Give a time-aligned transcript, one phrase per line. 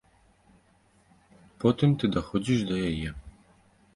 [1.63, 3.09] Потым ты даходзіш да яе.